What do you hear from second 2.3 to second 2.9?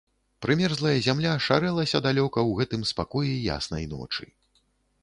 ў гэтым